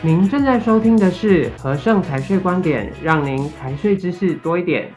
[0.00, 4.94] 您正在收听的是和盛财税观点，让您财税知识多一点。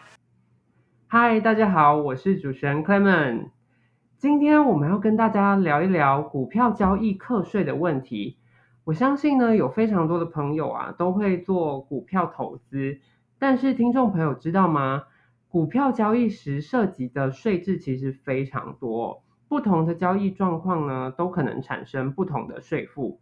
[1.07, 3.47] 嗨，大家好，我是主持人 Clement。
[4.19, 8.37] 今天我们要跟大家聊一聊股票交易课税的问题。
[8.83, 12.99] 我相信呢，有非常多的朋友啊，都会做股票投资，
[13.39, 15.05] 但是听众朋友知道吗？
[15.49, 23.19] 股票交易时涉及的税制其实非常多，不同的交易状况呢，都可能产生不同的税负。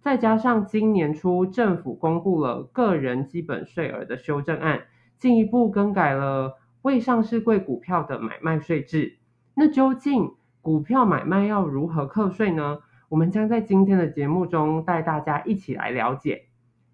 [0.00, 4.84] 再加上今年初政府公布了个人基本税额的修正案，
[5.18, 9.18] 进一步更改了未上市贵股票的买卖税制。
[9.54, 12.78] 那究竟股票买卖要如何课税呢？
[13.10, 16.46] 我们将在今天的节目中带大家一起来了解。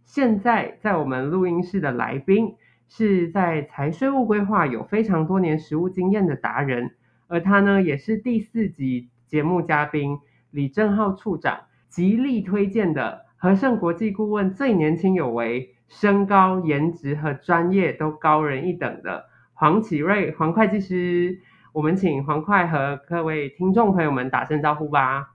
[0.05, 2.57] 现在在我们录音室的来宾
[2.89, 6.97] 是在财税务规划有非常多年实务经验的达人，
[7.29, 10.19] 而他呢也是第四集节目嘉宾
[10.51, 11.66] 李正浩处长。
[11.89, 21.39] 极力推荐的和盛国际顾问，最年轻有为，身高、颜值和专业都高人一等的黄启瑞黄会计师，
[21.73, 25.31] 我们请黄会和各位听众朋友们打声招呼吧。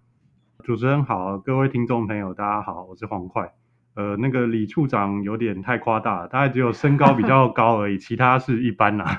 [0.63, 3.49] 主持人好，各位听众朋友大家好，我是黄会。
[3.95, 9.17] 呃，那个李处长有点太夸大了，大概只有身高比较 高而已，其他是一般啦。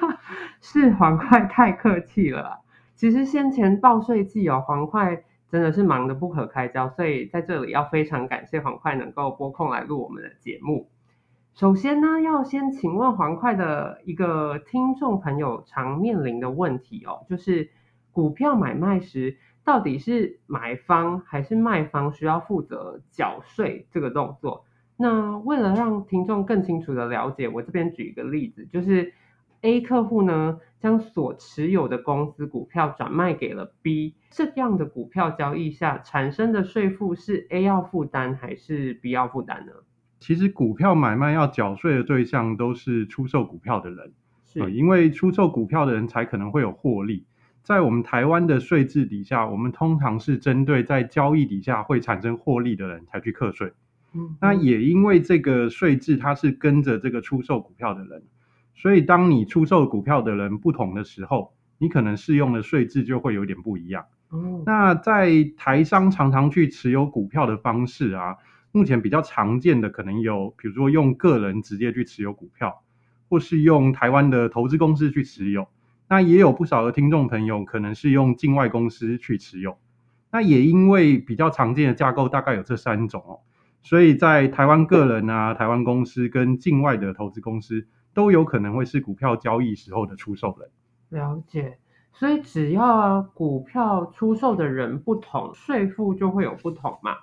[0.60, 2.60] 是黄会太客气了，
[2.94, 5.24] 其实先前报税季有黄会。
[5.52, 10.88] 真的是忙得不可开交，所以在这里要非常感谢黄会能够拨空来录我们的节目。
[11.52, 17.68] 首先呢，要先请问黄会的一个听众朋友常面临的问题哦，就是
[18.12, 24.64] 股票买卖时到底是买方还是卖方需要负责缴税这个动作？
[24.96, 29.12] 那为了让听众更清楚的了解，我这边举一个例子，就是。
[29.62, 39.72] A 客户呢，将所持有的公司股票转卖给了 B，这样的股票交易下产生的税负是 A 要负担还是 B 要负担呢？
[40.18, 44.12] 其实股票买卖要缴税的对象都是出售股票的人，
[44.46, 47.24] 是，呃，因为出售股票的人才可能会有获利。
[47.62, 53.72] 在我们台湾的税制底下，我们通常是针对在交易底下会产生获利的人才去课税。
[54.12, 58.24] 嗯，那也因为这个税制它是跟着这个出售股票的人。
[58.74, 64.04] 所以，当你出售股票的人不同的时候，你可能适用的税制就会有点不一样。
[64.30, 68.36] 哦，那在台商常常去持有股票的方式啊，
[68.72, 72.82] 目前比较常见的可能有，比如说用个人直接去持有股票，
[73.28, 75.68] 或是用台湾的投资公司去持有。
[76.08, 79.78] 那也有不少的听众朋友可能是用境外公司去持有。
[80.30, 83.40] 那也因为比较常见的架构大概有这三种哦，
[83.82, 87.86] 所以在台湾个人啊、台湾公司跟境外的投资公司。
[88.14, 90.68] 都有可能会是股票交易时候的出售人。
[91.10, 91.78] 了解，
[92.12, 97.16] 所以只要股票出售的人不同，税负就会有不同嘛。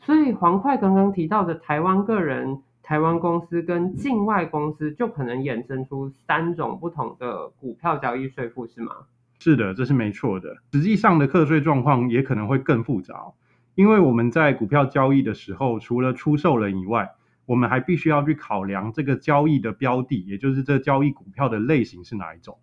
[0.00, 8.92] 所以黄块刚刚提到的台湾个人、台湾公司跟境外公司，就可能衍生出三种不同的股票交易税负，是吗？
[9.38, 10.56] 是的，这是没错的。
[10.72, 13.32] 实际上的课税状况也可能会更复杂，
[13.74, 17.10] 因为我们在股票交易的时候，除了出售人以外，
[17.46, 22.58] 我们还必须要去考量这个交易的标的，也就是这交易股票的类型是哪一种。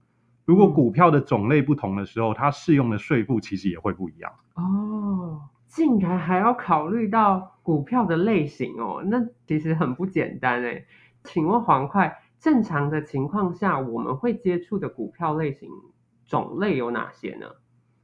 [0.45, 4.31] 如果股票的种类不同的时候，它适用的税负其实也会不一样。
[4.55, 10.87] 哦，竟然还要考虑到股票的类型哦，那其实很不简单诶。
[11.23, 15.69] 请问黄块，正常的情况下，我们会接触的股票类型
[16.25, 17.45] 种类有哪些呢？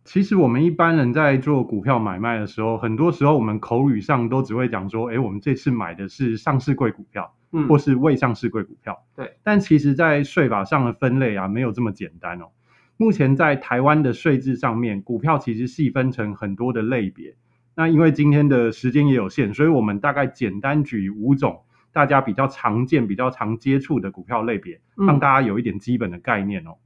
[0.05, 9.03] 其实我们一般人在做股票买卖的时候，很多时候我们口语上都只会讲说，哎，我们这次买的是上市柜股票，嗯，或是未上市柜股票。
[9.15, 9.33] 对。
[9.43, 12.49] 但其实，在税法上的分类啊，没有这么简单哦。
[12.97, 17.35] 目前在台湾的税制上面，股票其实细分成很多的类别。
[17.75, 26.77] 那因为今天的时间也有限，所以我们大概简单举五种大家比较常见、比较常接触的股票类别，让大家有一点基本的概念哦。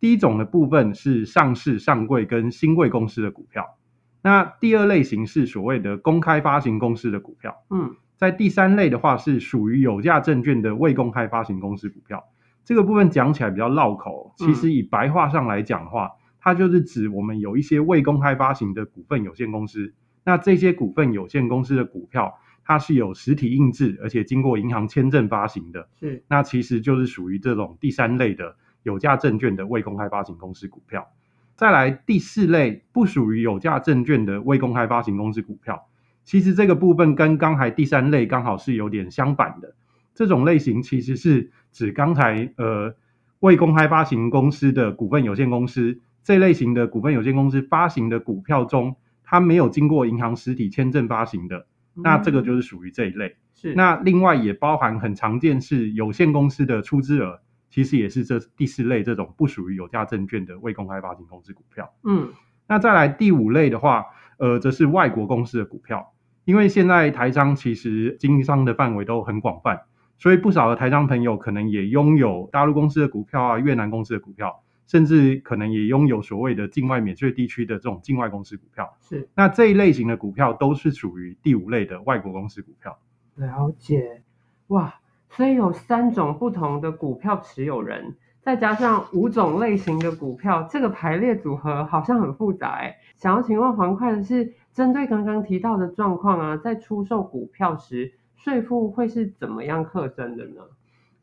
[0.00, 3.76] 第一种的部分是上市、上柜跟新柜公司的股票，
[4.22, 12.24] 那第二类型是所谓的公开发行公司的股票，嗯，在第三类的话是属于有价证券的未公开发行公司股票，
[12.64, 19.94] 这个部分讲起来比较绕口，其实以白话上来讲的话，它就是指我们有一些未公开发行的股份有限公司，
[20.24, 28.56] 那这些股份有限公司的股票，它是有实体印制，而且经过银行签证发行的，是，那其实就是属于这种第三类的。
[28.82, 31.08] 有价证券的未公开发行公司股票，
[31.56, 35.88] 再来第四类不属于有价证券的未公开发行公司股票，
[36.24, 39.74] 其实这个部分跟刚才第三类刚好是有点相反的。
[40.14, 42.94] 这种类型其实是指刚才呃
[43.40, 53.36] 未公开发行公司的股份有限公司这类型的股份有限公司发行的股票中，它没有经过银行实体签证发行的，那这个就是属于这一类。
[53.54, 53.74] 是。
[53.74, 57.40] 那另外也包含很常见是有限公司的出资额，
[57.70, 61.92] 其实也是这第四类这种不属于有价证券的未公开发行公司股票。
[62.04, 62.32] 嗯。
[62.66, 64.06] 那再来第五类的话，
[64.38, 66.12] 呃，则是外国公司的股票，
[66.44, 69.82] 因为现在台商其实经商的范围都很广泛，
[70.18, 74.62] 所以不少的台商朋友可能也拥有大陆公司的股票啊，越南公司的股票。
[74.86, 79.28] 甚至可能也拥有所谓的境外免税地区的这种境外公司股票，是。
[79.34, 82.98] 那这一类型的股票都是属于第五类的外国公司股票。
[83.34, 84.22] 了解，
[84.68, 84.94] 哇，
[85.30, 92.96] 所以有三种不同的股票持有人，再加上五种类型的股票，这个排列组合好像很复杂哎。
[93.16, 100.62] 想要请问黄会的是，针对刚刚提到的状况啊，在出售股票时，税负会是怎么样课征的呢？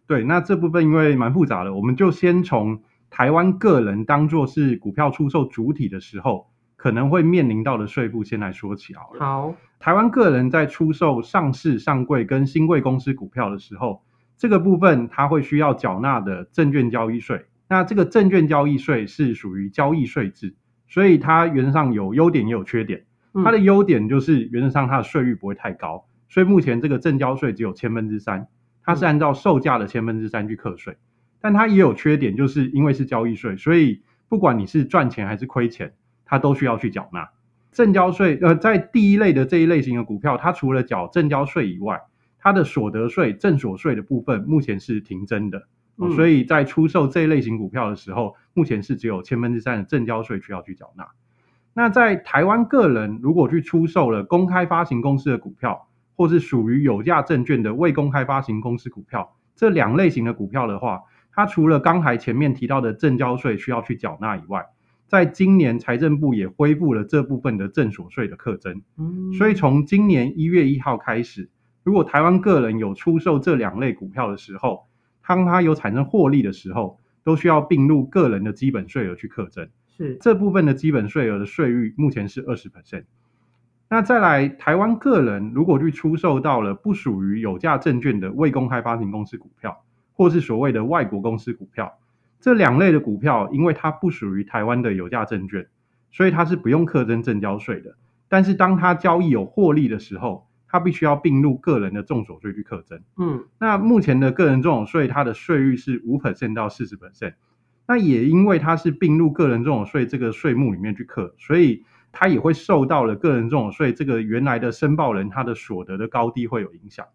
[0.07, 2.81] 对，那这部分因为蛮复杂的，我们就先从。
[3.11, 6.47] 台湾个人当作是股票出售主体的时候，
[6.85, 9.19] 可能会面临到的税负，先来说起好了。
[9.19, 14.03] 好，台湾个人在出售上市、上柜跟新柜公司股票的时候，
[14.37, 17.43] 这个部分它会需要缴纳的证券交易税。
[17.67, 20.53] 那这个证券交易税是属于交易税制，
[20.87, 23.03] 所以它原则上有优点也有缺点。
[23.43, 28.47] 它的优点就是原则上它的税率不会太高，所以目前这个证交税只有千分之三，
[28.83, 30.95] 它是按照售价的千分之三去课税。
[31.41, 35.91] 但它也有缺点，就是因为是交易税，所以不管你是赚钱还是亏钱，
[36.25, 37.29] 它都需要去缴纳
[37.71, 38.39] 正交税。
[38.41, 42.01] 呃，在第一类的这一类型的股票，它除了缴正交税以外，
[42.39, 45.67] 它的所得税、正所税的部分目前是停征的。
[45.97, 51.07] 嗯，所以在出售这一类型股票的时候，目前是只有千分之三的正交税需要去缴纳。
[51.73, 61.01] 那在台湾个人如果去出售了公开发行公司的股票，或是属于有价证券的未公开发行公司股票，这两类型的股票的话，
[61.33, 64.65] 它除了刚才前面提到的正交税需要去缴纳以外，
[65.07, 68.81] 在今年财政部也恢复了这部分的正所税的课征。
[68.97, 71.49] 嗯，所以从今年一月一号开始，
[71.83, 74.87] 如果台湾个人有出售这两类股票的时候，
[75.25, 79.69] 当它有产生获利的时候，都需要并入个人的基本税额去课征。
[79.97, 83.03] 是，这部分的基本税额的税率目前是二十 percent。
[83.87, 91.99] 那再来，台湾个人如果去出售到了不属于有价证券的未公开发行公司股票，或是所谓的外国公司股票，
[92.45, 95.67] 这两类的股票，因为它不属于台湾的有价证券，
[96.11, 97.95] 所以它是不用课征证交税的。
[98.27, 103.01] 但是当它交易有获利的时候，它必须要并入个人的重所税去课征。
[103.17, 107.33] 嗯，那目前的个人重所税，它的税率是五 percent 到四十 percent。
[107.87, 117.07] 那也因为它是并入个人重所税这个税目里面去课，所以它也会受到了个人重所税这个原来的申报人他的所得的高低会有影响。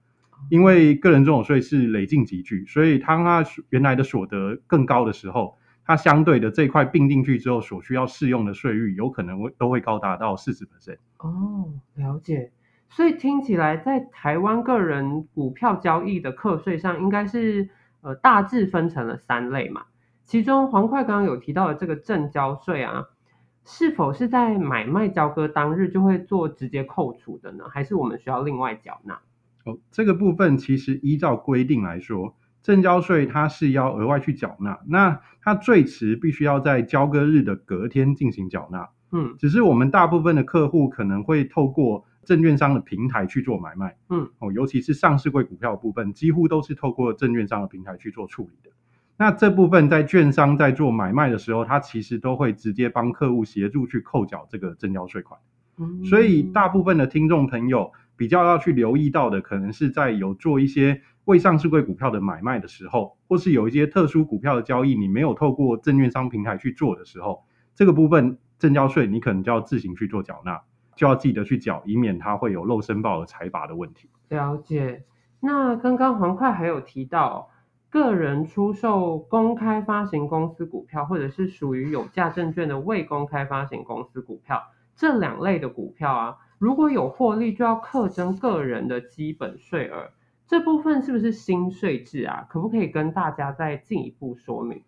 [0.48, 10.98] 因为个人综所税是累进级距，所以当他原来的所得更高的时候，它相对的这块并进去之后所需要适用的税率，有可能会都会高达到四十 percent。
[11.18, 12.52] 哦，了解。
[12.88, 17.68] 所以听起来，在台湾个人股票交易的课税上，应该是
[18.00, 19.82] 呃大致分成了三类嘛。
[20.24, 23.04] 其中黄块刚刚有提到的这个证交税啊，
[23.64, 27.64] 是否是在买卖交割当日就会做直接扣除的呢？
[27.68, 29.20] 还是我们需要另外缴纳？
[29.64, 38.88] 哦，这个部分其实依照规定来说，证交税它是要额外去缴纳，那它最迟必须要在交割日的隔天进行缴纳。
[39.12, 43.96] 嗯，只是我们大部分的客户可能会透过证券商的平台去做买卖。
[44.08, 48.70] 嗯，哦，尤其是上市柜股票的部分，几乎都是透过证券商的平台去做处理的。
[49.18, 55.38] 那这部分在券商在做买卖的时候，它其实都会直接帮客户协助去扣缴这个证交税款。
[55.76, 57.92] 嗯，所以大部分的听众朋友。
[58.20, 70.60] 比较要去留意到的，可能是在有做一些未上市柜股票的买卖的时候，或是有一些特殊股票的交易，你没有透过证券商平台去做的时候，这个部分证交税你可能就要自行去做缴纳，
[70.94, 74.10] 就要记得去缴，以免它会有漏申报和财阀的问题。
[74.28, 75.04] 了解。
[75.40, 77.48] 那刚刚黄块还有提到，
[77.88, 84.62] 个人出售公开发行公司股票，或者是属于有价证券的未公开发行公司股票，
[84.94, 86.36] 这两类的股票啊。
[86.60, 90.10] 如果有获利，就要课征个人的基本税额，
[90.46, 92.46] 这部分是不是新税制啊？
[92.50, 94.82] 可不可以跟大家再进一步说明？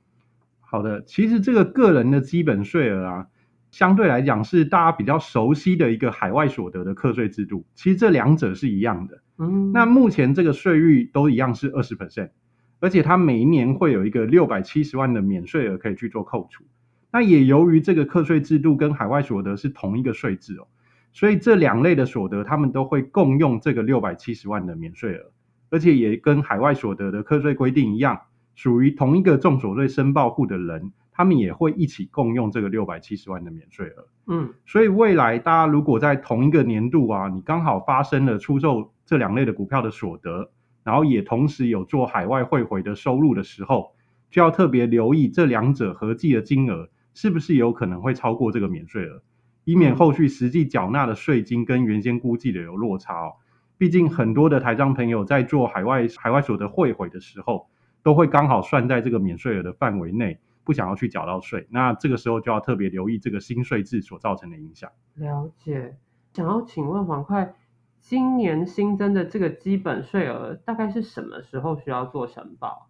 [0.61, 3.27] 好的，其实这个个人的基本税额啊，
[3.71, 7.65] 相对来讲是大家比较熟悉的一个海外所得的课税制度。
[7.75, 9.23] 其实这两者是一样的。
[9.39, 12.33] 嗯，那目前这个税率都一样是二十 percent，
[12.81, 16.65] 而且它每一年会有一个六百七十万的免税额可以去做扣除。
[17.11, 20.67] 那也由于这个课税制度跟海外所得是同一个税制哦。
[21.13, 25.31] 所以这两类的所得，他们都会共用这个六百七十万的免税额，
[25.71, 28.19] 而且也跟海外所得的课税规定一样，
[28.55, 34.07] 属于同一个重所税申报户的人，他们也会一起共用这个六百七十万的免税额。
[34.27, 40.51] 嗯，所以未来大家如果在同一个年度啊，你刚好发生了出售这两类的股票的所得，
[40.85, 43.95] 然后也同时有做海外汇回的收入的时候，
[44.31, 49.23] 就要特别留意这两者合计的金额是不是有可能会超过这个免税额，
[49.65, 53.33] 以免后续实际缴纳的税金跟原先估计的有落差哦。
[53.79, 57.69] 毕竟很多的台商朋友在做海外海外所得汇回的时候，
[58.03, 64.91] 都会刚好算在这个免税额的范围内，不想要去缴到税，那这个时候就要特别留意这个新税制所造成的影响。
[65.15, 65.97] 了解，
[66.33, 67.55] 想要请问黄块，
[68.01, 72.89] 今年新增的这个基本税额大概是什么时候需要做申报？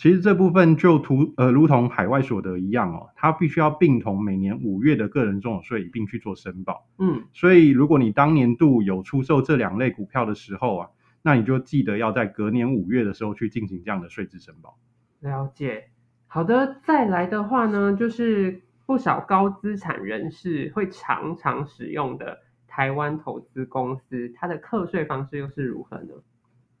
[0.00, 6.86] 其实这部分就图呃，如同海外所得一样哦，它必须要并同每年五月的个人综所税一并去做申报。
[6.96, 10.88] 嗯，所以如果你当年度有出售这两类股票的时候啊，
[11.20, 14.78] 那你就记得要在隔年五月的时候去进行这样的税制申报。
[15.18, 15.90] 了解。
[16.28, 26.14] 好的，再来的话呢，就是不少高资产人士会常常使用的台湾投资公司，它的课税方式又是如何呢？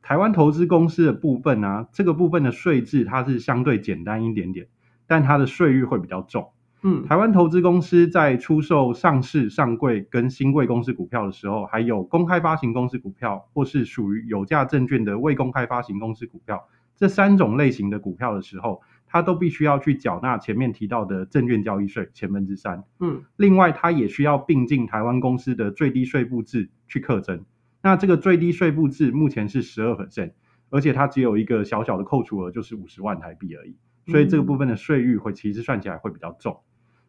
[0.02, 4.66] 台湾投资公司的部分啊，这个部分的税制它是相对简单一点点，
[5.06, 6.50] 但它的税率会比较重。
[6.82, 16.66] 嗯，台湾投资公司在出售上市、上柜跟新柜公司股票的时候，还有公开发行公司股票，或是属于有价证券的未公开发行公司股票，
[16.96, 22.82] 这三种类型的股票的时候，它都必须要去缴纳前面提到的证券交易税千分之三。
[22.98, 27.44] 嗯，另外它也需要并进台湾公司的最低税负制去课征。
[27.82, 30.32] 那这个最低税负制目前是十二 percent，
[30.68, 36.60] 而且它只有一个小小的扣除额，就是五十万台币而已，所以这个部分的税率会其实算起来会比较重。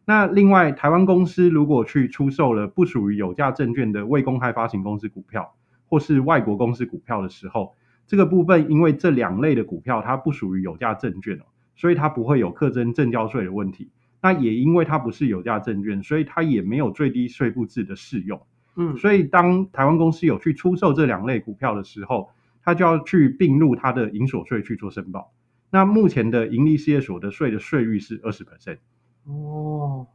[0.04, 5.54] 那另外，台湾公司如果去出售了不属于有价证券的未公开发行公司股票，
[5.86, 7.74] 或是外国公司股票的时候，
[8.06, 11.44] 这个部分因为这两类的股票它不属于有价证券哦，
[11.76, 13.90] 所以它不会有课征证交税的问题。
[14.20, 18.40] 那也因为它不是有价证券，所以它也没有最低税负制的适用。
[18.74, 22.30] 嗯，所以当台湾公司有去出售这两类股票的时候，
[22.62, 25.32] 他就要去并入他的营所税去做申报。
[25.70, 28.78] 那目前的盈利事业所得税的税率是二十 percent。
[29.24, 30.06] 哦，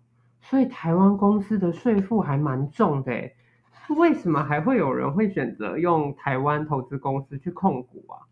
[0.41, 3.35] 所以台湾公司的税负还蛮重的诶。
[3.95, 8.27] 为什么还会有人会选择用台湾投资公司去控股啊？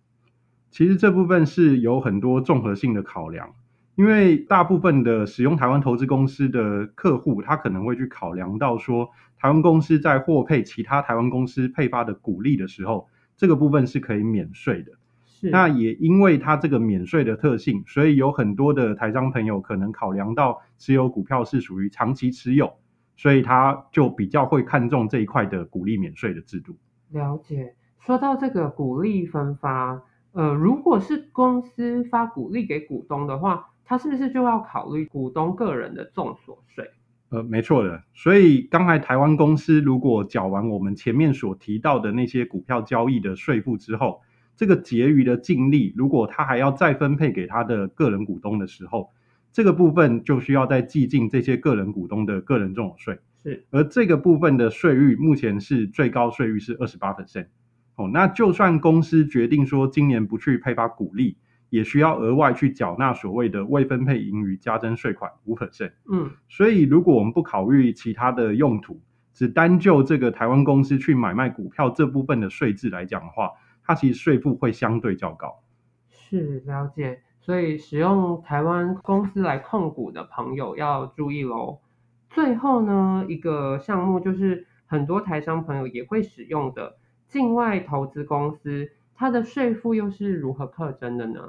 [0.70, 3.54] 其实这部分是有很多综合性的考量。
[3.96, 14.92] 因为大部分的使用台湾投资公司的客户，他可能会去考量到说，台湾公司在获配其他台湾公司配发的股利的时候，这个部分是可以免税的。
[15.26, 15.50] 是。
[15.50, 22.74] 那也因为它这个免税的特性，所以有很多的台商朋友可能考量到持有股票是属于长期持有，
[23.16, 26.76] 所以他就比较会看重这一块的股利免税的制度。
[27.12, 27.76] 了解。
[28.00, 36.90] 说到这个股利分发，呃，如果是公司发股利给股东的话，他是不是就要考虑股东个人的重所税？
[37.30, 38.04] 呃，没错的。
[38.14, 44.22] 所以刚才台湾公司如果缴完我们前面所提到的那些股票交易的税负之后，
[44.56, 49.12] 这个结余的净利，如果他还要再分配给他的个人股东的时候，
[49.52, 53.20] 这个部分就需要再计进这些个人股东的个人重所税。
[53.44, 53.66] 是。
[53.70, 57.48] 而这个部分的税率目前是最高税率是二十八 percent。
[57.96, 61.38] 哦，那就算公司决定说今年不去配发股利。
[61.76, 65.92] 也需要额外去缴纳所谓的未分配盈余加征税款五 percent。
[66.10, 69.02] 嗯，所以如果我们不考虑其他的用途，
[69.34, 73.52] 只单就这个台湾公司去买卖股票这部分的税制来讲的话，
[73.84, 75.62] 它其实税负会相对较高。
[76.10, 81.82] 是，了解，所以使用台湾公司来控股的朋友要注意喽。
[82.30, 86.96] 最后呢，一个项目就是很多台商朋友也会使用的
[87.28, 91.42] 境外投资公司，它的税负又是如何课征的呢？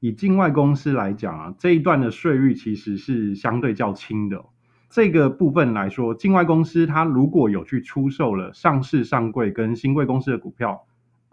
[0.00, 4.44] 以境外公司来讲啊，这一段的税率其实是相对较轻的。
[4.90, 10.86] 这个部分来说，境外公司它如果有去出售了上市、上柜跟新柜公司的股票、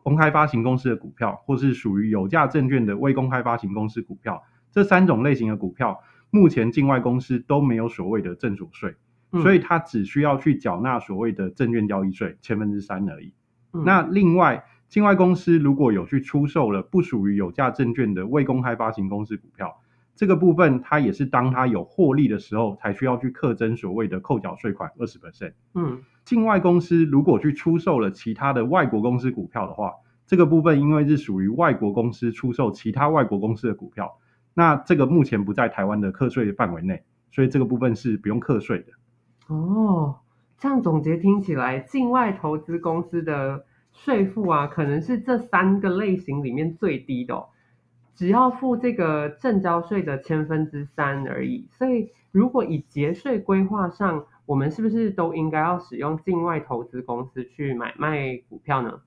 [0.04, 8.96] 公开发行公司的股票，或是属于有价证券的未公开发行公司股票，这三种类型的股票，目前境外公司都没有所谓的证所税，
[9.32, 13.32] 嗯，所以它只需要去缴纳所谓的证券交易税千分之三而已。
[13.72, 14.66] 嗯，那另外，
[14.96, 19.82] 境外公司如果有去出售了不属于有价证券的未公开发行公司股票，
[20.16, 25.52] 这个部分它也是当它有获利的时候才需要去课征所谓的扣缴税款二十 percent。
[25.74, 29.92] 嗯，境外公司如果去出售了其他的外国公司股票的话，
[30.26, 34.18] 这个部分因为是属于外国公司出售其他外国公司的股票，
[34.54, 39.54] 那这个目前不在台湾的课税范围内，所以这个部分是不用课税的。
[39.54, 40.16] 哦，
[40.58, 43.66] 这样总结听起来，境外投资公司的。
[43.96, 47.46] 税负啊，可能是这三个类型里面最低的，
[48.14, 51.68] 只要付这个正交税的千分之三而已。
[51.72, 59.02] 所以，如果以节税规划上，我们是不是都应该要使用境外投资公司去买卖股票呢？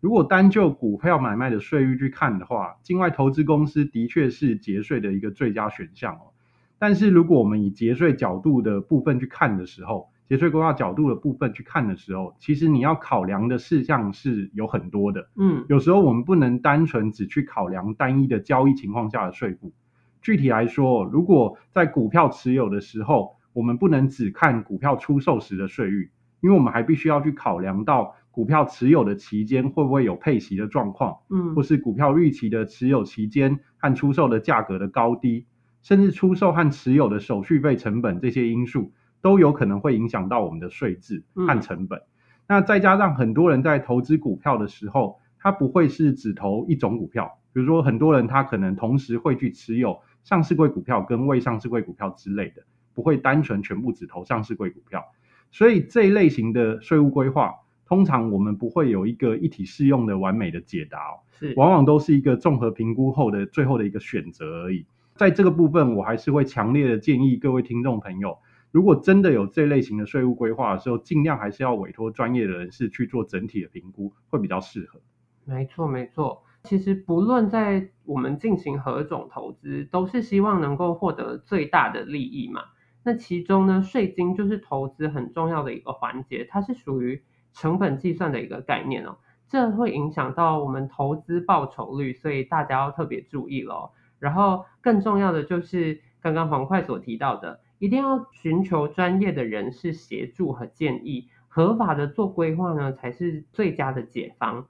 [0.00, 6.34] 如果单就股票买卖的税率去看的话，境外投资公司的确是节税的一个最佳选项哦。
[6.78, 15.28] 但是如果我们以节税角度的部分去看的时候，节税规划角度的部分去看的时候，其实你要考量的事项是有很多的。
[15.36, 19.74] 嗯，有时候我们不能单纯只去考量单一的交易情况下的税负。
[20.22, 26.10] 具体来说，如果在股票持有的时候，我们不能只看股票出售时的税率，
[26.40, 28.14] 因为我们还必须要去考量到。
[28.30, 31.18] 股票持有的期间会不会有配息的状况？
[31.28, 35.44] 嗯，或是股票预期的持有期间和出售的价格的高低，
[35.82, 38.90] 甚至出售和持有的手续费成本这些因素，
[39.22, 41.98] 都有可能会影响到我们的税制和成本。
[42.00, 42.04] 嗯、
[42.48, 52.62] 那再加上很多人在投资股票的时候，他不会是只投一种股票，比如说很多人他可能同时会去持有上市柜股票跟未上市柜股票之类的，
[52.92, 55.02] 不会单纯全部只投上市柜股票。
[55.50, 57.54] 所以这一类型的税务规划。
[57.84, 64.86] 通常我们不会有一个一体适用的完美的解答哦，是，往往都是一个综合评估后的最后的一个选择而已。
[65.14, 68.38] 在这个部分，我还是会强烈的建议各位听众朋友，
[68.72, 75.00] 如果真的有这类型的税务规划的时候，尽量还是要委托专业的人士去做整体的评估，会比较适合。
[75.44, 76.42] 没错，没错。
[76.64, 82.62] 其实不论在我们进行何种投资，都是希望能够获得最大的利益嘛。
[83.04, 87.22] 那其中呢，税金就是投资很重要的一个环节，它是属于。
[87.54, 93.90] 成本计算的一个概念哦，这会影响到我们投资报酬率，所以大家要特别注意喽。
[94.18, 104.68] 然后更重要的就是刚刚黄快所提到的，一定要寻求专业的人士协助和建议，合法的做规划呢，才是最佳的解方。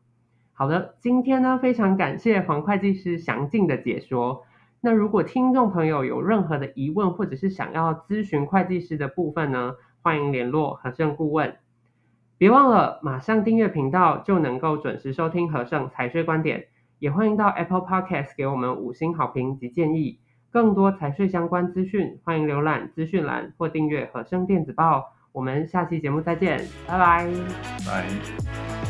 [0.54, 4.44] 好的，今天呢，非常感谢黄会计师详尽的解说。
[4.80, 11.54] 那如果听众朋友有任何的疑问，或者是想要咨询会计师的部分呢，欢迎联络和盛顾问。
[12.38, 16.68] 别忘了马上订阅频道，就能够准时收听和盛财税观点。
[16.98, 20.21] 也欢迎到 Apple Podcast 给我们五星好评及建议。
[20.52, 25.12] 更多财税相关资讯，欢迎浏览资讯栏或订阅和声电子报。
[25.32, 27.26] 我们下期节目再见，拜拜。
[27.86, 28.81] 拜。